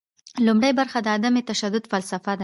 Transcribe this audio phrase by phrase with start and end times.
[0.45, 2.39] لومړۍ برخه د عدم تشدد فلسفه ده.